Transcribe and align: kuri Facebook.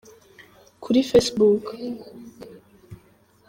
kuri 0.83 0.99
Facebook. 1.09 1.63